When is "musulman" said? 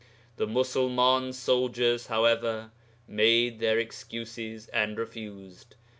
0.47-1.31